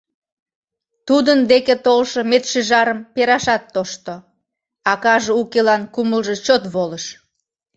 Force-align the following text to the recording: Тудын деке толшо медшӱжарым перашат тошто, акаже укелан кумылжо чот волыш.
Тудын 1.07 1.39
деке 1.51 1.75
толшо 1.85 2.19
медшӱжарым 2.29 2.99
перашат 3.13 3.63
тошто, 3.73 4.13
акаже 4.91 5.31
укелан 5.41 5.83
кумылжо 5.93 6.35
чот 6.45 6.63
волыш. 6.73 7.05